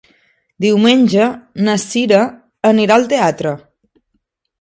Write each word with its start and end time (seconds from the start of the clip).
Diumenge 0.63 1.27
na 1.67 1.75
Cira 1.83 2.21
anirà 2.71 2.97
al 2.97 3.05
teatre. 3.13 3.53